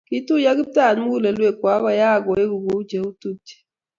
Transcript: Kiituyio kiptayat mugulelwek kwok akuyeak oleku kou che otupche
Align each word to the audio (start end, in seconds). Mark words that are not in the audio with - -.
Kiituyio 0.07 0.51
kiptayat 0.57 0.95
mugulelwek 1.01 1.55
kwok 1.59 1.73
akuyeak 1.77 2.23
oleku 2.31 2.57
kou 2.65 2.81
che 2.89 2.97
otupche 3.07 3.57